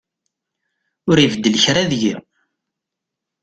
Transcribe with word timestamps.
Ur 1.09 1.17
ibeddel 1.19 1.55
kra 1.63 1.83
deg-i. 1.91 2.15